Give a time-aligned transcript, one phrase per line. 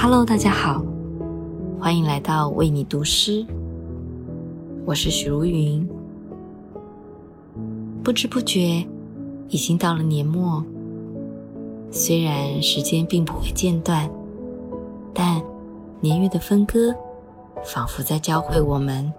[0.00, 0.80] Hello，大家好，
[1.80, 3.44] 欢迎来到为你读诗。
[4.86, 5.86] 我是许如云。
[8.04, 8.86] 不知不觉，
[9.48, 10.64] 已经到了年末。
[11.90, 14.08] 虽然时间并不会间断，
[15.12, 15.42] 但
[16.00, 16.94] 年月的分割，
[17.64, 19.12] 仿佛在教会我们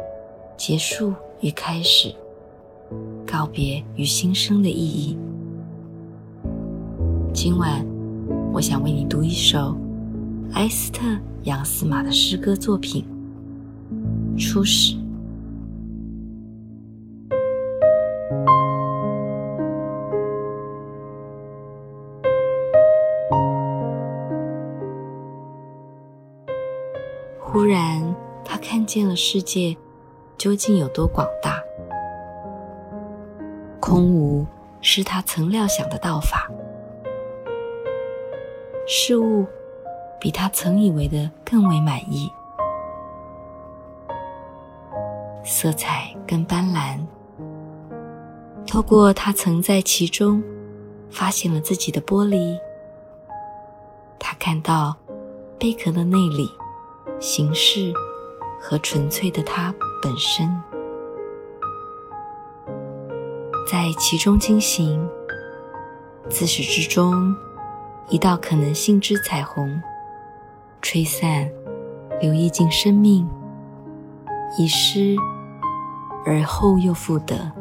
[0.56, 2.16] 结束与开始、
[3.28, 5.18] 告别与新生的意义。
[7.34, 7.86] 今晚，
[8.54, 9.76] 我想为你读一首
[10.54, 11.06] 埃斯特·
[11.44, 13.06] 杨斯玛的诗歌作品
[14.38, 14.96] 《初始》。
[27.40, 29.76] 忽然，他看见了世界
[30.38, 31.64] 究竟有多广大，
[33.80, 34.46] 空无
[34.82, 36.50] 是他曾料想的道法。
[38.86, 39.46] 事物
[40.20, 42.30] 比他曾以为的更为满意，
[45.46, 47.00] 色彩更斑斓。
[48.68, 50.44] 透过他曾在其中
[51.10, 52.60] 发现了自己的玻璃，
[54.20, 54.96] 他看到
[55.58, 56.52] 贝壳的内里、
[57.20, 57.94] 形式
[58.62, 60.48] 和纯粹的它本身，
[63.72, 65.08] 在其中进行，
[66.30, 67.34] 自始至终。
[68.12, 69.80] 一道可能性之彩虹，
[70.82, 71.50] 吹散，
[72.20, 73.28] 流溢进生命，
[74.58, 75.16] 遗失，
[76.26, 77.52] 而后又复得。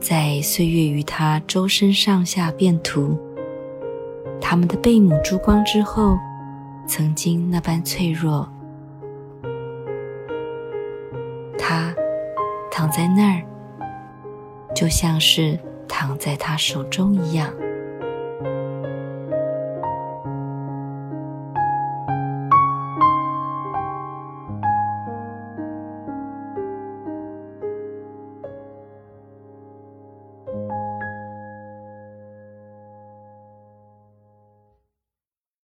[0.00, 3.16] 在岁月与他周身上下变涂，
[4.40, 6.16] 他们的贝母珠光之后，
[6.86, 8.48] 曾经那般脆弱。
[11.56, 11.94] 他
[12.70, 13.42] 躺在那儿，
[14.74, 15.58] 就像是。
[15.94, 17.52] 躺在他手中一样。